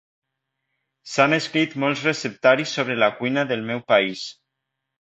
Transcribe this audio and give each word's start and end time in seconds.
S'han 1.15 1.37
escrit 1.37 1.77
molts 1.85 2.03
receptaris 2.09 2.75
sobre 2.79 2.97
la 3.05 3.13
cuina 3.21 3.49
del 3.55 3.67
meu 3.71 3.89
país 3.97 4.27